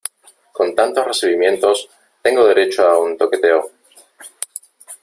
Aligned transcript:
con 0.51 0.73
tantos 0.73 1.05
recibimientos, 1.05 1.87
tengo 2.23 2.47
derecho 2.47 2.87
a 2.87 2.97
un 2.97 3.15
toqueteo. 3.15 3.69